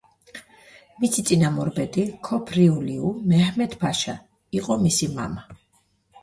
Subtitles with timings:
[1.01, 4.17] მისი წინამორბედი, ქოფრიულიუ მეჰმედ-ფაშა,
[4.63, 5.47] იყო მისი მამა.